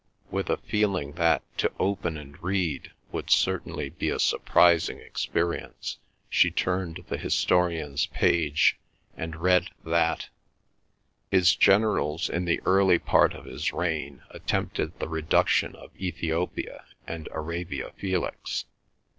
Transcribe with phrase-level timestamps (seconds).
[0.31, 6.49] With a feeling that to open and read would certainly be a surprising experience, she
[6.49, 8.79] turned the historian's page
[9.15, 10.29] and read that—
[11.29, 17.29] His generals, in the early part of his reign, attempted the reduction of Aethiopia and
[17.31, 18.65] Arabia Felix.